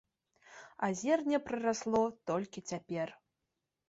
[0.85, 2.01] А зерне прарасло
[2.31, 3.13] толькі цяпер.